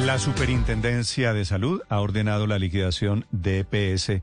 [0.00, 4.22] La Superintendencia de Salud ha ordenado la liquidación de EPS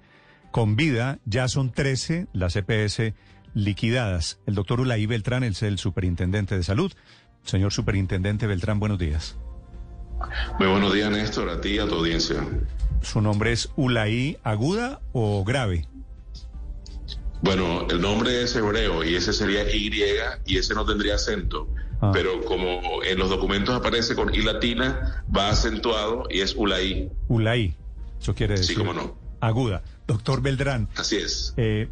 [0.52, 1.20] con vida.
[1.26, 3.14] Ya son 13 las EPS
[3.54, 4.40] liquidadas.
[4.48, 6.92] El doctor Ulay Beltrán es el superintendente de salud.
[7.44, 9.38] Señor superintendente Beltrán, buenos días.
[10.58, 12.46] Muy buenos días, Néstor, a ti y a tu audiencia.
[13.02, 15.88] ¿Su nombre es Ulay aguda o grave?
[17.42, 19.90] Bueno, el nombre es hebreo y ese sería Y
[20.46, 21.70] y ese no tendría acento.
[22.02, 22.12] Ah.
[22.14, 27.12] Pero como en los documentos aparece con I latina, va acentuado y es Ulay.
[27.28, 27.76] Ulay,
[28.20, 28.76] eso quiere decir.
[28.76, 29.18] Sí, cómo no.
[29.42, 29.84] Aguda.
[30.08, 30.90] Doctor Beltrán.
[30.96, 31.54] Así es.
[31.58, 31.90] Eh,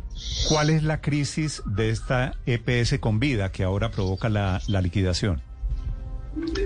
[0.49, 5.41] ¿Cuál es la crisis de esta EPS con vida que ahora provoca la, la liquidación?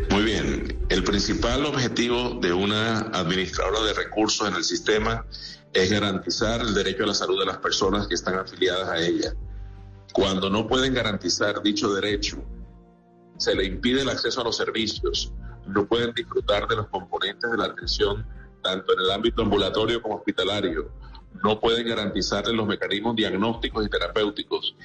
[0.10, 0.86] Muy bien.
[0.90, 5.26] El principal objetivo de una administradora de recursos en el sistema
[5.74, 9.34] es garantizar el derecho a la salud de las personas que están afiliadas a ella.
[10.14, 12.44] Cuando no pueden garantizar dicho derecho,
[13.42, 15.34] se le impide el acceso a los servicios,
[15.66, 18.24] no pueden disfrutar de los componentes de la atención
[18.62, 20.92] tanto en el ámbito ambulatorio como hospitalario,
[21.44, 24.76] no pueden garantizarle los mecanismos diagnósticos y terapéuticos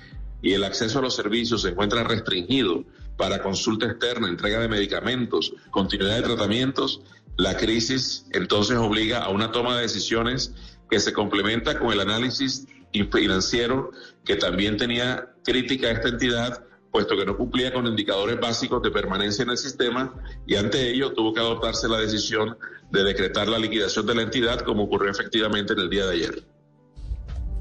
[0.41, 2.83] y el acceso a los servicios se encuentra restringido
[3.19, 7.03] para consulta externa, entrega de medicamentos, continuidad de tratamientos,
[7.37, 10.55] la crisis entonces obliga a una toma de decisiones
[10.89, 12.67] que se complementa con el análisis
[13.12, 13.91] financiero
[14.25, 19.42] que también tenía crítica esta entidad puesto que no cumplía con indicadores básicos de permanencia
[19.42, 20.15] en el sistema
[20.47, 22.56] y ante ello tuvo que adoptarse la decisión
[22.91, 26.45] de decretar la liquidación de la entidad como ocurrió efectivamente en el día de ayer.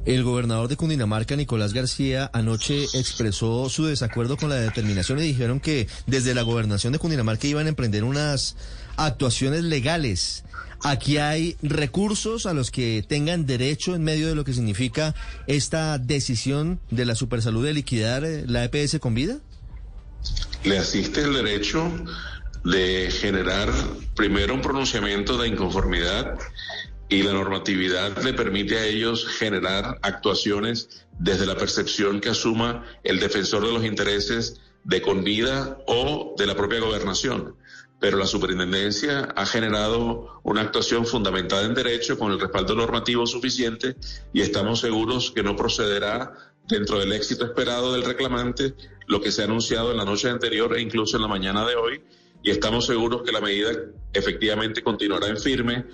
[0.06, 5.60] El gobernador de Cundinamarca, Nicolás García, anoche expresó su desacuerdo con la determinación y dijeron
[5.60, 8.56] que desde la gobernación de Cundinamarca iban a emprender unas
[8.98, 10.44] actuaciones legales.
[10.84, 15.16] Aquí hay recursos a los que tengan derecho en medio de lo que significa
[15.48, 19.40] esta decisión de la Supersalud de liquidar eh, la EPS con vida.
[20.64, 21.92] Le asiste el derecho
[22.64, 23.72] de generar
[24.16, 26.38] primero un pronunciamiento de inconformidad
[27.10, 33.20] y la normatividad le permite a ellos generar actuaciones desde la percepción que asuma el
[33.20, 37.56] defensor de los intereses de Convida o de la propia gobernación.
[38.06, 43.96] Pero la superintendencia ha generado una actuación fundamentada en derecho con el respaldo normativo suficiente
[44.32, 46.32] y estamos seguros que no procederá
[46.68, 48.76] dentro del éxito esperado del reclamante
[49.08, 51.74] lo que se ha anunciado en la noche anterior e incluso en la mañana de
[51.78, 52.04] hoy
[52.44, 53.72] y estamos seguros que la medida
[54.14, 55.86] efectivamente continuará en firme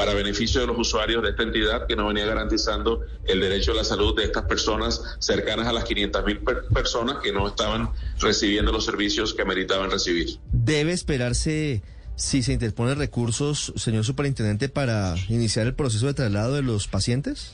[0.00, 3.74] para beneficio de los usuarios de esta entidad que no venía garantizando el derecho a
[3.74, 8.72] la salud de estas personas cercanas a las 500 mil personas que no estaban recibiendo
[8.72, 10.38] los servicios que meritaban recibir.
[10.52, 11.82] ¿Debe esperarse
[12.16, 17.52] si se interponen recursos, señor superintendente, para iniciar el proceso de traslado de los pacientes?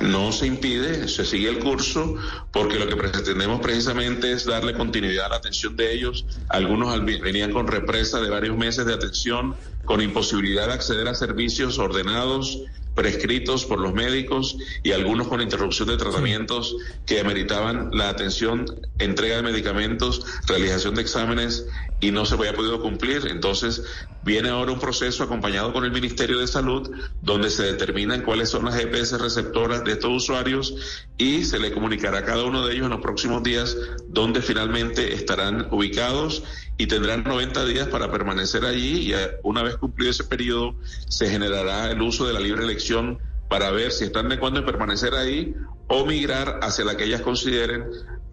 [0.00, 2.14] No se impide, se sigue el curso,
[2.52, 6.24] porque lo que pretendemos precisamente es darle continuidad a la atención de ellos.
[6.48, 11.78] Algunos venían con represa de varios meses de atención, con imposibilidad de acceder a servicios
[11.78, 12.62] ordenados,
[12.98, 16.74] prescritos por los médicos y algunos con interrupción de tratamientos
[17.06, 18.66] que ameritaban la atención,
[18.98, 21.64] entrega de medicamentos, realización de exámenes
[22.00, 23.28] y no se había podido cumplir.
[23.28, 23.84] Entonces,
[24.20, 28.64] viene ahora un proceso acompañado con el Ministerio de Salud donde se determinan cuáles son
[28.64, 32.86] las EPS receptoras de estos usuarios y se le comunicará a cada uno de ellos
[32.86, 33.76] en los próximos días
[34.08, 36.42] dónde finalmente estarán ubicados
[36.78, 40.76] y tendrán 90 días para permanecer allí y una vez cumplido ese periodo
[41.08, 43.18] se generará el uso de la libre elección
[43.48, 45.54] para ver si están de acuerdo en permanecer ahí
[45.88, 47.84] o migrar hacia la que ellas consideren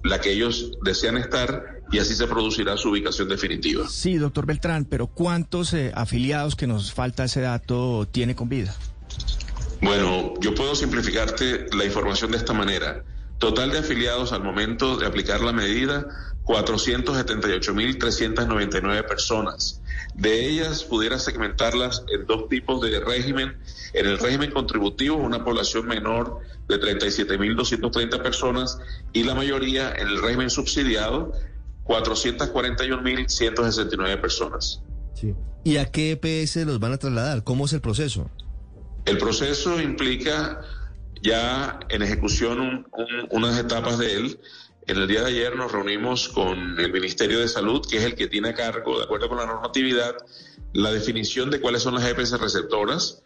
[0.04, 3.88] la que ellos desean estar y así se producirá su ubicación definitiva.
[3.90, 8.76] Sí, doctor Beltrán, pero ¿cuántos eh, afiliados que nos falta ese dato tiene con vida?
[9.82, 13.04] Bueno, yo puedo simplificarte la información de esta manera.
[13.40, 16.08] Total de afiliados al momento de aplicar la medida,
[16.46, 19.82] 478.399 personas.
[20.14, 23.58] De ellas pudiera segmentarlas en dos tipos de régimen.
[23.94, 28.78] En el régimen contributivo, una población menor de 37.230 personas
[29.12, 31.34] y la mayoría en el régimen subsidiado,
[31.86, 34.82] 441.169 personas.
[35.14, 35.36] Sí.
[35.64, 37.44] ¿Y a qué EPS los van a trasladar?
[37.44, 38.32] ¿Cómo es el proceso?
[39.06, 40.62] El proceso implica
[41.22, 42.88] ya en ejecución
[43.32, 44.40] unas etapas de él.
[44.88, 48.14] En el día de ayer nos reunimos con el Ministerio de Salud, que es el
[48.14, 50.16] que tiene a cargo, de acuerdo con la normatividad,
[50.74, 53.24] la definición de cuáles son las EPS receptoras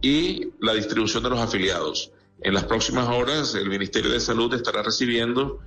[0.00, 2.12] y la distribución de los afiliados.
[2.40, 5.60] En las próximas horas, el Ministerio de Salud estará recibiendo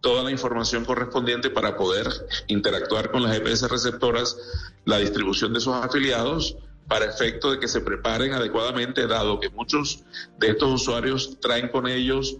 [0.00, 2.06] toda la información correspondiente para poder
[2.46, 4.36] interactuar con las EPS receptoras,
[4.84, 10.04] la distribución de esos afiliados para efecto de que se preparen adecuadamente, dado que muchos
[10.38, 12.36] de estos usuarios traen con ellos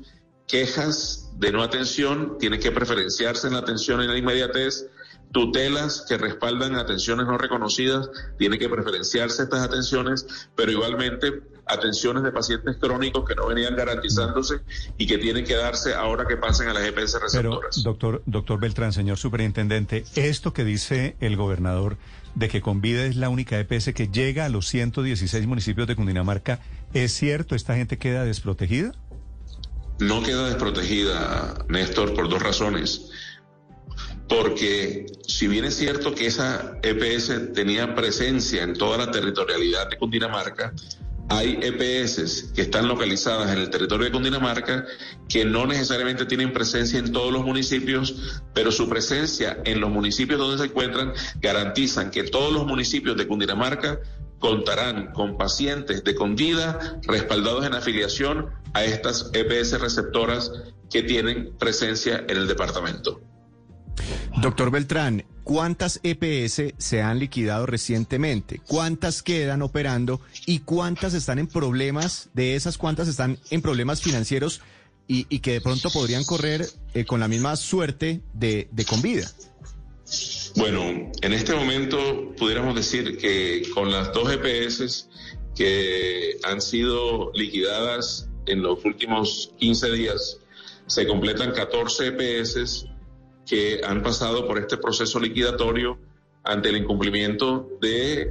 [0.46, 4.86] quejas de no atención, tienen que preferenciarse en la atención en la inmediatez,
[5.32, 8.08] tutelas que respaldan atenciones no reconocidas,
[8.38, 14.60] tiene que preferenciarse estas atenciones, pero igualmente atenciones de pacientes crónicos que no venían garantizándose
[14.96, 17.76] y que tienen que darse ahora que pasen a las EPS receptoras.
[17.76, 21.96] Pero, doctor, doctor Beltrán, señor superintendente, esto que dice el gobernador
[22.36, 26.60] de que Convida es la única EPS que llega a los 116 municipios de Cundinamarca,
[26.94, 27.54] ¿es cierto?
[27.54, 28.92] ¿Esta gente queda desprotegida?
[29.98, 33.10] No queda desprotegida, Néstor, por dos razones.
[34.28, 39.96] Porque si bien es cierto que esa EPS tenía presencia en toda la territorialidad de
[39.96, 40.74] Cundinamarca,
[41.28, 44.84] hay EPS que están localizadas en el territorio de Cundinamarca
[45.28, 50.38] que no necesariamente tienen presencia en todos los municipios, pero su presencia en los municipios
[50.38, 53.98] donde se encuentran garantizan que todos los municipios de Cundinamarca
[54.38, 60.52] contarán con pacientes de Convida respaldados en afiliación a estas EPS receptoras
[60.90, 63.20] que tienen presencia en el departamento.
[64.40, 68.60] Doctor Beltrán, ¿cuántas EPS se han liquidado recientemente?
[68.66, 70.20] ¿Cuántas quedan operando?
[70.44, 72.28] ¿Y cuántas están en problemas?
[72.34, 74.60] De esas, ¿cuántas están en problemas financieros
[75.08, 79.30] y, que de pronto podrían correr eh, con la misma suerte de, de Convida?
[80.56, 85.06] Bueno, en este momento pudiéramos decir que con las dos EPS
[85.54, 90.38] que han sido liquidadas en los últimos 15 días,
[90.86, 92.86] se completan 14 EPS
[93.44, 95.98] que han pasado por este proceso liquidatorio
[96.42, 98.30] ante el incumplimiento de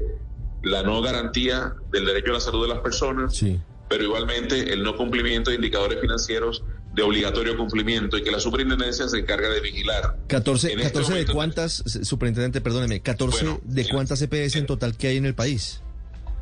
[0.64, 3.40] la no garantía del derecho a la salud de las personas,
[3.88, 6.64] pero igualmente el no cumplimiento de indicadores financieros
[6.96, 10.18] de obligatorio cumplimiento y que la superintendencia se encarga de vigilar.
[10.28, 15.18] 14, 14 este de cuántas, superintendente, perdóneme, 14 de cuántas EPS en total que hay
[15.18, 15.82] en el país.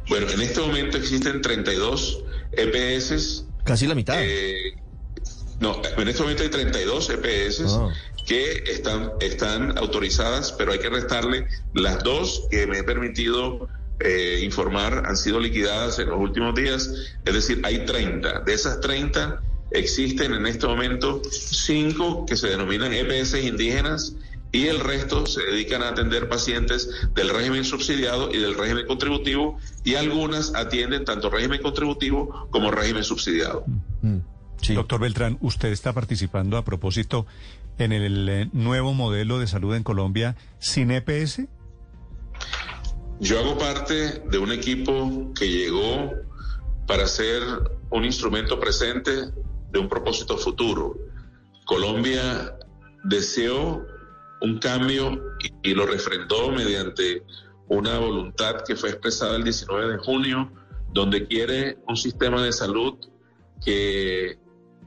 [0.08, 3.46] Bueno, en este momento existen 32 EPS.
[3.64, 4.18] Casi la mitad.
[4.20, 4.76] Eh,
[5.60, 7.80] no, en este momento hay 32 EPS
[8.28, 13.68] que están, están autorizadas, pero hay que restarle las dos que me he permitido
[14.00, 16.92] eh, informar han sido liquidadas en los últimos días,
[17.26, 18.42] es decir, hay 30.
[18.42, 19.42] De esas 30
[19.72, 24.16] existen en este momento 5 que se denominan EPS indígenas
[24.52, 29.58] y el resto se dedican a atender pacientes del régimen subsidiado y del régimen contributivo
[29.84, 33.66] y algunas atienden tanto régimen contributivo como régimen subsidiado.
[34.02, 34.20] Mm.
[34.76, 37.26] Doctor Beltrán, usted está participando a propósito
[37.78, 41.42] en el eh, nuevo modelo de salud en Colombia sin EPS?
[43.20, 46.12] Yo hago parte de un equipo que llegó
[46.88, 47.42] para ser
[47.90, 49.12] un instrumento presente
[49.74, 50.96] de un propósito futuro.
[51.66, 52.58] Colombia
[53.04, 53.86] deseó
[54.42, 55.22] un cambio
[55.64, 57.24] y, lo refrendó mediante
[57.68, 60.52] una voluntad que fue expresada el 19 de junio,
[60.94, 63.00] donde quiere un sistema de salud
[63.66, 64.38] que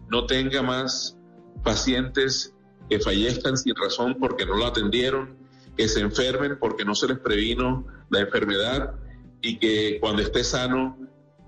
[0.08, 1.16] no tenga más
[1.64, 2.54] pacientes
[2.88, 5.36] que fallezcan sin razón porque no lo atendieron,
[5.76, 8.94] que se enfermen porque no se les previno la enfermedad
[9.40, 10.96] y que cuando esté sano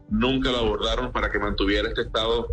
[0.09, 2.49] nunca lo abordaron para que mantuviera este estado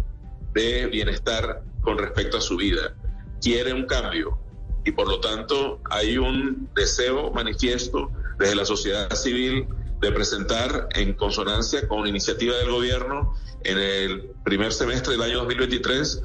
[0.55, 2.95] de bienestar con respecto a su vida.
[3.41, 4.39] Quiere un cambio
[4.83, 9.67] y por lo tanto hay un deseo manifiesto desde la sociedad civil
[10.01, 16.23] de presentar en consonancia con iniciativa del gobierno en el primer semestre del año 2023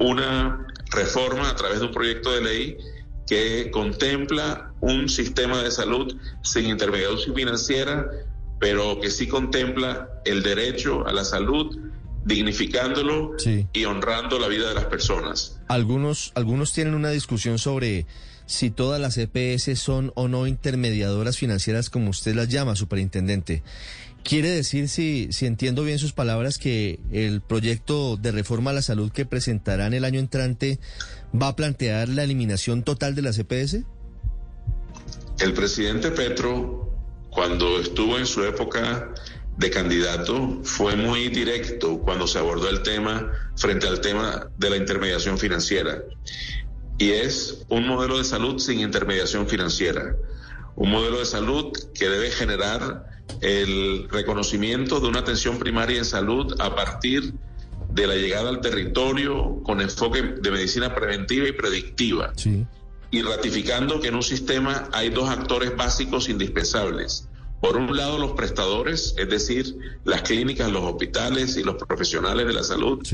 [0.00, 2.76] una reforma a través de un proyecto de ley
[3.26, 8.08] que contempla un sistema de salud sin intermediación financiera,
[8.58, 11.76] pero que sí contempla el derecho a la salud,
[12.28, 13.32] dignificándolo
[13.72, 15.58] y honrando la vida de las personas.
[15.66, 18.06] Algunos, algunos tienen una discusión sobre
[18.44, 23.62] si todas las EPS son o no intermediadoras financieras, como usted las llama, superintendente.
[24.24, 28.82] Quiere decir, si, si entiendo bien sus palabras, que el proyecto de reforma a la
[28.82, 30.78] salud que presentarán el año entrante
[31.34, 33.84] va a plantear la eliminación total de la CPS?
[35.40, 36.92] El presidente Petro,
[37.30, 39.14] cuando estuvo en su época
[39.58, 44.76] de candidato, fue muy directo cuando se abordó el tema frente al tema de la
[44.76, 46.04] intermediación financiera.
[46.96, 50.14] Y es un modelo de salud sin intermediación financiera.
[50.76, 53.04] Un modelo de salud que debe generar
[53.40, 57.34] el reconocimiento de una atención primaria en salud a partir
[57.90, 62.32] de la llegada al territorio con enfoque de medicina preventiva y predictiva.
[63.10, 67.27] Y ratificando que en un sistema hay dos actores básicos indispensables.
[67.60, 72.52] Por un lado, los prestadores, es decir, las clínicas, los hospitales y los profesionales de
[72.52, 73.06] la salud.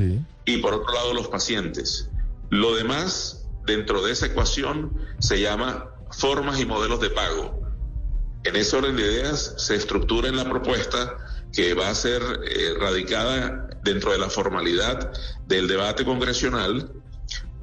[0.45, 2.11] Y por otro lado, los pacientes.
[2.51, 7.63] Lo demás, dentro de esa ecuación, se llama formas y modelos de pago.
[8.45, 11.17] En ese orden de ideas se estructura en la propuesta
[11.53, 15.13] que va a ser eh, radicada dentro de la formalidad
[15.47, 16.91] del debate congresional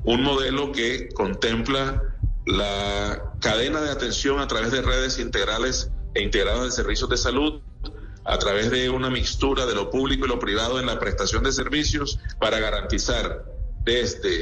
[0.03, 2.01] un modelo que contempla
[2.45, 7.61] la cadena de atención a través de redes integrales e integradas de servicios de salud,
[8.25, 11.51] a través de una mixtura de lo público y lo privado en la prestación de
[11.51, 13.45] servicios para garantizar
[13.83, 14.41] desde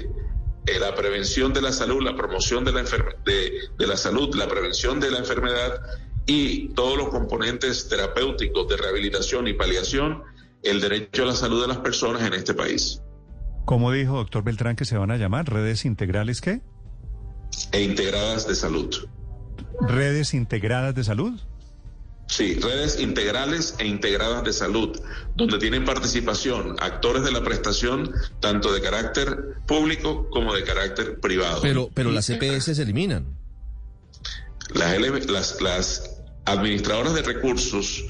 [0.66, 4.48] eh, la prevención de la salud, la promoción de la, de, de la salud, la
[4.48, 5.82] prevención de la enfermedad
[6.26, 10.24] y todos los componentes terapéuticos de rehabilitación y paliación,
[10.62, 13.02] el derecho a la salud de las personas en este país.
[13.66, 15.52] ¿Cómo dijo doctor Beltrán que se van a llamar?
[15.52, 16.62] ¿Redes integrales qué?
[17.72, 18.94] E integradas de salud.
[19.82, 21.40] ¿Redes integradas de salud?
[22.30, 24.96] Sí, redes integrales e integradas de salud,
[25.36, 31.60] donde tienen participación actores de la prestación, tanto de carácter público como de carácter privado.
[31.64, 33.36] Pero, pero las EPS se eliminan.
[34.76, 38.06] Las, las, las administradoras de recursos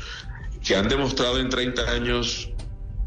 [0.66, 2.50] que han demostrado en 30 años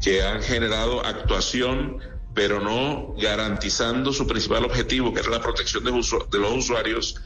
[0.01, 1.99] que han generado actuación,
[2.33, 7.21] pero no garantizando su principal objetivo, que era la protección de, de los usuarios,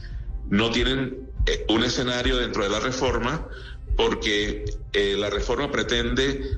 [0.50, 3.48] no tienen eh, un escenario dentro de la reforma
[3.98, 6.56] porque eh, la reforma pretende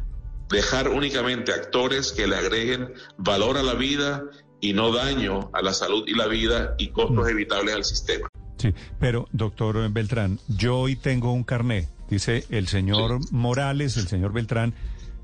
[0.51, 4.25] dejar únicamente actores que le agreguen valor a la vida
[4.61, 7.31] y no daño a la salud y la vida y costos mm.
[7.31, 8.29] evitables al sistema.
[8.59, 14.35] Sí, pero doctor Beltrán, yo hoy tengo un carné, dice el señor Morales, el señor
[14.35, 14.75] Beltrán,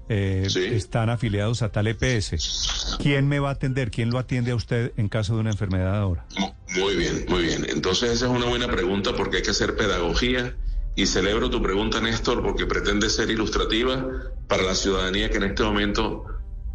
[0.09, 2.97] eh, están afiliados a tal EPS.
[2.99, 3.91] ¿Quién me va a atender?
[3.91, 6.25] ¿Quién lo atiende a usted en caso de una enfermedad ahora?
[6.77, 7.67] Muy bien, muy bien.
[7.69, 10.57] Entonces esa es una buena pregunta porque hay que hacer pedagogía
[10.97, 14.05] y celebro tu pregunta, Néstor, porque pretende ser ilustrativa
[14.49, 16.25] para la ciudadanía que en este momento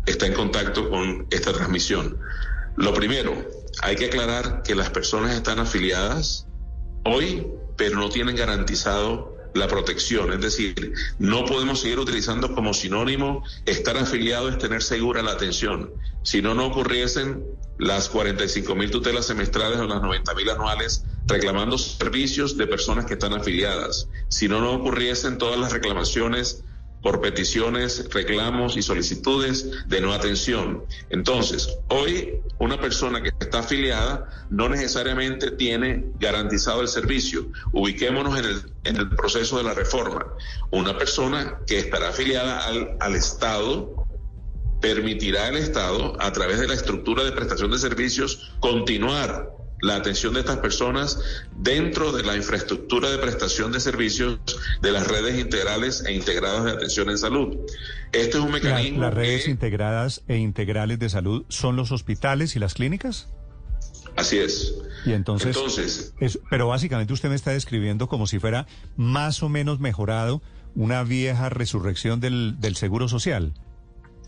[0.06, 2.20] está en contacto con esta transmisión.
[2.78, 3.36] Lo primero,
[3.82, 6.48] hay que aclarar que las personas están afiliadas
[7.04, 7.48] hoy,
[7.78, 10.32] pero no tienen garantizado la protección.
[10.34, 15.92] Es decir, no podemos seguir utilizando como sinónimo estar afiliado es tener segura la atención.
[16.24, 17.44] Si no, no ocurriesen
[17.80, 23.14] las 45 mil tutelas semestrales o las 90 mil anuales reclamando servicios de personas que
[23.14, 24.08] están afiliadas.
[24.28, 26.64] Si no, no ocurriesen todas las reclamaciones
[27.02, 30.84] por peticiones, reclamos y solicitudes de no atención.
[31.10, 37.48] Entonces, hoy una persona que está afiliada no necesariamente tiene garantizado el servicio.
[37.72, 40.28] Ubiquémonos en el, en el proceso de la reforma.
[40.70, 44.06] Una persona que estará afiliada al, al Estado
[44.80, 50.34] permitirá al Estado, a través de la estructura de prestación de servicios, continuar la atención
[50.34, 51.20] de estas personas
[51.58, 54.40] dentro de la infraestructura de prestación de servicios
[54.82, 57.58] de las redes integrales e integradas de atención en salud.
[58.12, 59.02] Este es un mecanismo.
[59.02, 63.28] ¿Las redes integradas e integrales de salud son los hospitales y las clínicas?
[64.16, 64.76] Así es.
[65.06, 66.14] Y entonces, entonces
[66.50, 70.42] pero básicamente usted me está describiendo como si fuera más o menos mejorado
[70.76, 73.54] una vieja resurrección del, del seguro social.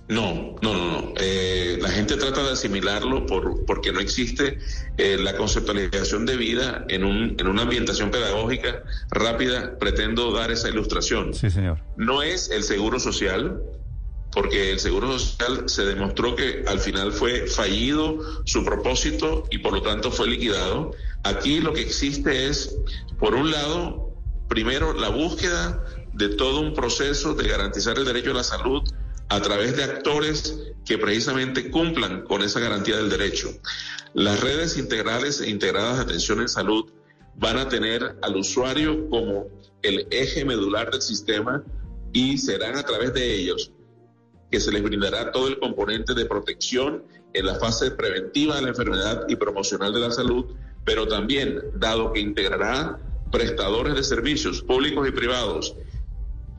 [0.09, 1.13] No, no, no, no.
[1.17, 4.59] Eh, la gente trata de asimilarlo por, porque no existe
[4.97, 9.77] eh, la conceptualización de vida en, un, en una ambientación pedagógica rápida.
[9.79, 11.33] Pretendo dar esa ilustración.
[11.33, 11.79] Sí, señor.
[11.95, 13.61] No es el seguro social,
[14.33, 19.73] porque el seguro social se demostró que al final fue fallido su propósito y por
[19.73, 20.91] lo tanto fue liquidado.
[21.23, 22.75] Aquí lo que existe es,
[23.19, 24.11] por un lado,
[24.49, 25.81] primero la búsqueda
[26.13, 28.83] de todo un proceso de garantizar el derecho a la salud
[29.33, 33.49] a través de actores que precisamente cumplan con esa garantía del derecho.
[34.13, 36.91] Las redes integrales e integradas de atención en salud
[37.35, 39.47] van a tener al usuario como
[39.81, 41.63] el eje medular del sistema
[42.11, 43.71] y serán a través de ellos
[44.51, 48.69] que se les brindará todo el componente de protección en la fase preventiva de la
[48.69, 50.45] enfermedad y promocional de la salud,
[50.85, 52.99] pero también, dado que integrará
[53.31, 55.75] prestadores de servicios públicos y privados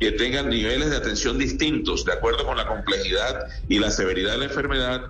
[0.04, 4.38] que tengan niveles de atención distintos de acuerdo con la complejidad y la severidad de
[4.38, 5.04] la enfermedad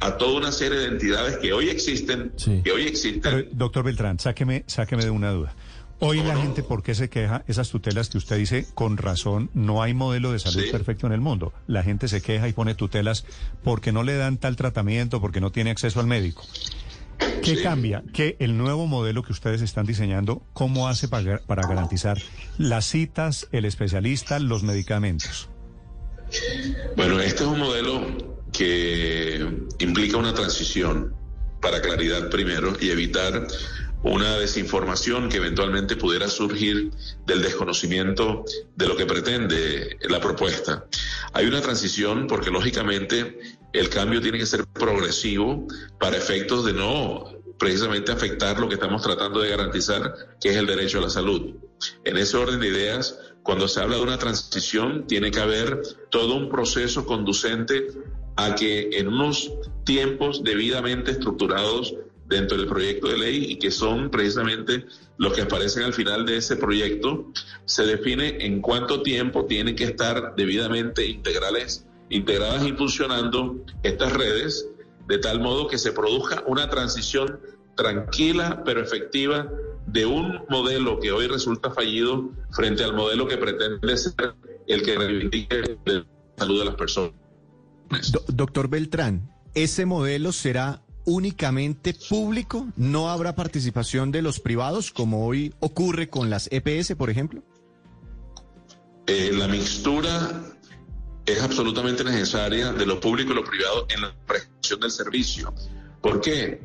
[0.00, 2.32] a toda una serie de entidades que hoy existen,
[2.64, 3.48] que hoy existen.
[3.52, 5.54] doctor Beltrán, sáqueme, sáqueme de una duda.
[6.00, 7.44] Hoy la gente, ¿por qué se queja?
[7.46, 11.20] Esas tutelas que usted dice, con razón, no hay modelo de salud perfecto en el
[11.20, 11.52] mundo.
[11.68, 13.24] La gente se queja y pone tutelas
[13.62, 16.42] porque no le dan tal tratamiento, porque no tiene acceso al médico.
[17.42, 18.02] ¿Qué cambia?
[18.12, 22.18] ¿Qué el nuevo modelo que ustedes están diseñando, cómo hace para, para garantizar
[22.58, 25.48] las citas, el especialista, los medicamentos?
[26.96, 29.46] Bueno, este es un modelo que
[29.78, 31.14] implica una transición
[31.60, 33.46] para claridad primero y evitar
[34.02, 36.90] una desinformación que eventualmente pudiera surgir
[37.26, 38.44] del desconocimiento
[38.76, 40.86] de lo que pretende la propuesta.
[41.32, 43.38] Hay una transición porque lógicamente
[43.72, 45.66] el cambio tiene que ser progresivo
[45.98, 50.66] para efectos de no precisamente afectar lo que estamos tratando de garantizar, que es el
[50.66, 51.56] derecho a la salud.
[52.04, 56.36] En ese orden de ideas, cuando se habla de una transición, tiene que haber todo
[56.36, 57.88] un proceso conducente
[58.36, 59.52] a que en unos
[59.84, 61.94] tiempos debidamente estructurados
[62.26, 64.86] dentro del proyecto de ley y que son precisamente
[65.18, 67.30] los que aparecen al final de ese proyecto,
[67.66, 74.68] se define en cuánto tiempo tienen que estar debidamente integrales, integradas y funcionando estas redes,
[75.06, 77.40] de tal modo que se produzca una transición
[77.76, 79.48] tranquila pero efectiva
[79.86, 84.34] de un modelo que hoy resulta fallido frente al modelo que pretende ser
[84.66, 86.04] el que reivindique la
[86.36, 87.14] salud de las personas.
[88.28, 92.68] doctor Beltrán, ¿ese modelo será únicamente público?
[92.76, 97.42] ¿No habrá participación de los privados como hoy ocurre con las EPS, por ejemplo?
[99.06, 100.40] Eh, la mixtura
[101.32, 105.54] es absolutamente necesaria de lo público y lo privado en la prestación del servicio.
[106.00, 106.60] ¿Por qué?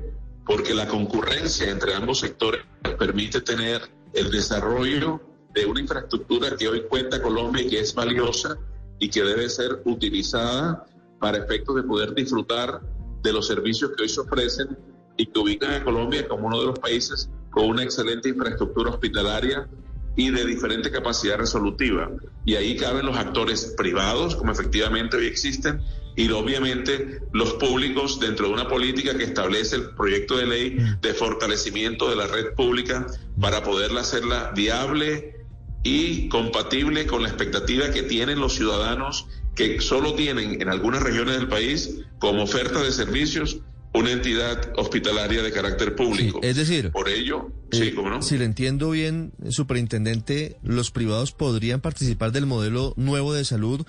[0.46, 2.62] Porque la concurrencia entre ambos sectores
[2.98, 3.82] permite tener
[4.14, 5.22] el desarrollo
[5.54, 8.58] de una infraestructura que hoy cuenta Colombia y que es valiosa
[9.00, 10.86] y que debe ser utilizada
[11.20, 12.82] para efectos de poder disfrutar
[13.22, 14.78] de los servicios que hoy se ofrecen
[15.18, 19.68] y que ubican a Colombia como uno de los países con una excelente infraestructura hospitalaria
[20.16, 22.10] y de diferente capacidad resolutiva.
[22.46, 25.82] Y ahí caben los actores privados, como efectivamente hoy existen,
[26.16, 31.14] y obviamente los públicos dentro de una política que establece el proyecto de ley de
[31.14, 33.08] fortalecimiento de la red pública
[33.40, 35.36] para poderla hacerla viable
[35.84, 41.38] y compatible con la expectativa que tienen los ciudadanos que solo tienen en algunas regiones
[41.38, 43.60] del país como oferta de servicios
[43.94, 46.40] una entidad hospitalaria de carácter público.
[46.44, 48.22] es decir, por ello, sí, eh, ¿cómo no?
[48.22, 53.86] Si le entiendo bien, superintendente, los privados podrían participar del modelo nuevo de salud,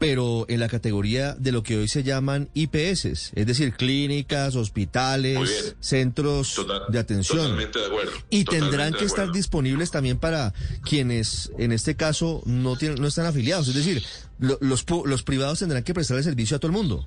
[0.00, 5.76] pero en la categoría de lo que hoy se llaman IPS, es decir, clínicas, hospitales,
[5.78, 7.38] centros de atención.
[7.38, 8.12] Totalmente de acuerdo.
[8.30, 10.54] Y tendrán que estar disponibles también para
[10.84, 13.68] quienes, en este caso, no tienen, no están afiliados.
[13.68, 14.02] Es decir,
[14.38, 17.06] los, los privados tendrán que prestar el servicio a todo el mundo.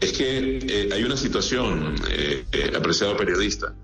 [0.00, 3.74] Es que eh, hay una situación, eh, eh, apreciado periodista.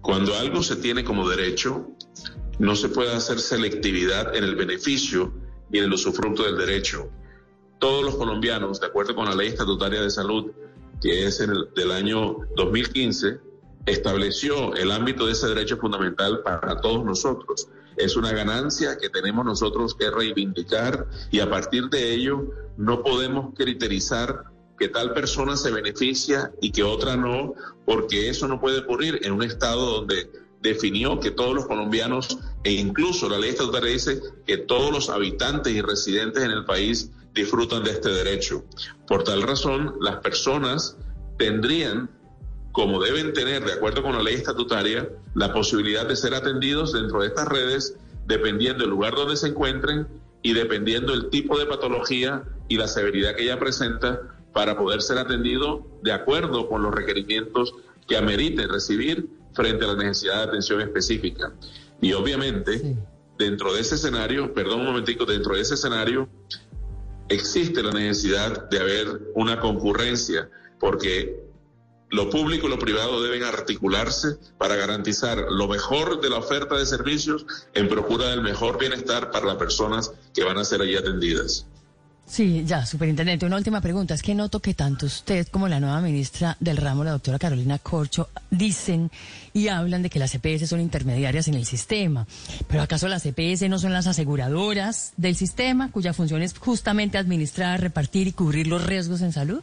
[0.00, 1.88] Cuando algo se tiene como derecho,
[2.58, 5.32] no se puede hacer selectividad en el beneficio
[5.70, 7.08] y en el usufructo del derecho.
[7.78, 10.50] Todos los colombianos, de acuerdo con la ley estatutaria de salud,
[11.00, 13.38] que es el, del año 2015,
[13.86, 17.68] estableció el ámbito de ese derecho fundamental para todos nosotros.
[17.96, 23.54] Es una ganancia que tenemos nosotros que reivindicar y a partir de ello no podemos
[23.56, 24.44] criterizar
[24.78, 29.32] que tal persona se beneficia y que otra no, porque eso no puede ocurrir en
[29.32, 34.58] un estado donde definió que todos los colombianos, e incluso la ley estatal dice que
[34.58, 38.64] todos los habitantes y residentes en el país disfrutan de este derecho.
[39.06, 40.96] Por tal razón, las personas
[41.38, 42.10] tendrían,
[42.72, 47.20] como deben tener, de acuerdo con la ley estatutaria, la posibilidad de ser atendidos dentro
[47.20, 50.08] de estas redes, dependiendo del lugar donde se encuentren
[50.42, 55.18] y dependiendo del tipo de patología y la severidad que ella presenta, para poder ser
[55.18, 57.74] atendido de acuerdo con los requerimientos
[58.06, 61.52] que amerite recibir frente a la necesidad de atención específica.
[62.00, 62.96] Y obviamente,
[63.38, 66.28] dentro de ese escenario, perdón un momentico, dentro de ese escenario
[67.28, 70.48] existe la necesidad de haber una concurrencia,
[70.80, 71.48] porque
[72.10, 76.86] lo público y lo privado deben articularse para garantizar lo mejor de la oferta de
[76.86, 81.66] servicios en procura del mejor bienestar para las personas que van a ser allí atendidas.
[82.28, 83.46] Sí, ya, superintendente.
[83.46, 84.12] Una última pregunta.
[84.12, 87.78] Es que noto que tanto usted como la nueva ministra del ramo, la doctora Carolina
[87.78, 89.10] Corcho, dicen
[89.54, 92.26] y hablan de que las EPS son intermediarias en el sistema.
[92.68, 97.80] Pero ¿acaso las EPS no son las aseguradoras del sistema, cuya función es justamente administrar,
[97.80, 99.62] repartir y cubrir los riesgos en salud?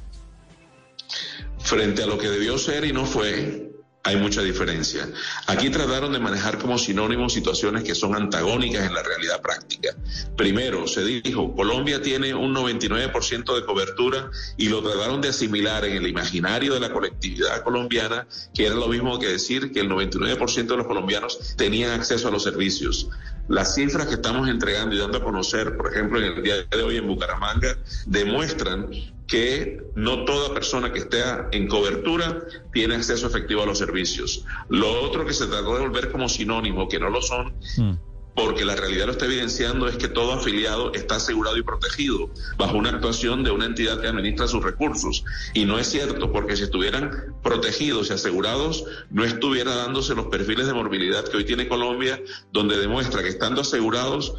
[1.60, 3.75] Frente a lo que debió ser y no fue,
[4.06, 5.10] hay mucha diferencia.
[5.48, 9.96] Aquí trataron de manejar como sinónimos situaciones que son antagónicas en la realidad práctica.
[10.38, 15.98] Primero, se dijo, Colombia tiene un 99% de cobertura y lo trataron de asimilar en
[15.98, 20.68] el imaginario de la colectividad colombiana, que era lo mismo que decir que el 99%
[20.68, 23.10] de los colombianos tenían acceso a los servicios.
[23.48, 26.84] Las cifras que estamos entregando y dando a conocer, por ejemplo, en el día de
[26.84, 27.78] hoy en Bucaramanga,
[28.08, 28.90] demuestran
[29.28, 32.42] que no toda persona que esté en cobertura
[32.74, 34.46] tiene acceso efectivo a los servicios.
[34.70, 37.94] Lo otro que se trató de volver como sinónimo, que no lo son, mm.
[38.36, 42.78] Porque la realidad lo está evidenciando es que todo afiliado está asegurado y protegido bajo
[42.78, 45.24] una actuación de una entidad que administra sus recursos.
[45.54, 50.68] Y no es cierto, porque si estuvieran protegidos y asegurados, no estuviera dándose los perfiles
[50.68, 52.22] de morbilidad que hoy tiene Colombia,
[52.52, 54.34] donde demuestra que estando asegurados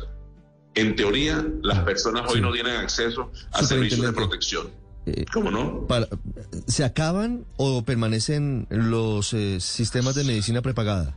[0.75, 4.71] en teoría, las personas hoy no tienen acceso a servicios de protección.
[5.07, 5.87] Eh, ¿Cómo no?
[6.67, 11.17] ¿Se acaban o permanecen los eh, sistemas de medicina prepagada?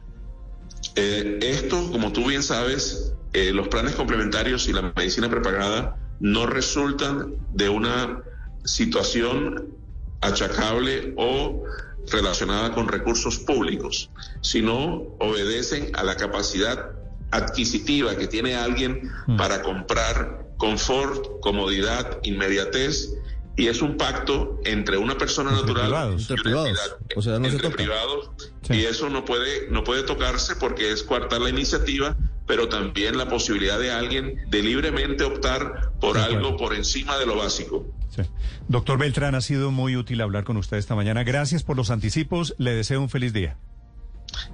[1.00, 7.36] Eh, esto, como tú bien sabes, los planes complementarios y la medicina prepagada no resultan
[7.52, 8.22] de una
[8.66, 9.76] situación
[10.22, 11.64] achacable o
[12.12, 16.92] relacionada con recursos públicos, sino obedecen a la capacidad
[17.32, 19.38] adquisitiva que tiene alguien Mm.
[19.38, 23.14] para comprar confort, comodidad, inmediatez
[23.60, 26.22] y es un pacto entre una persona Entre natural privados.
[26.22, 26.69] Entre privados.
[26.69, 27.76] entidad, O sea, no se entre toca.
[27.78, 28.30] privados
[28.62, 28.74] Sí.
[28.76, 32.15] y eso no puede no puede tocarse porque es coartar la iniciativa,
[32.48, 37.36] pero también la posibilidad de alguien de libremente optar por algo por encima de lo
[37.36, 37.86] básico.
[38.15, 38.22] Sí.
[38.67, 41.24] Doctor Beltrán, ha sido muy útil hablar con usted esta mañana.
[41.24, 42.56] Gracias por los anticipos.
[42.58, 43.58] Le deseo un feliz día.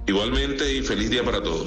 [0.06, 1.64] Igualmente y feliz día para todos.